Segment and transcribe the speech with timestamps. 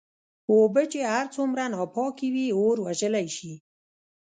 [0.51, 3.53] اوبه چې هرڅومره ناپاکي وي اور وژلی شې.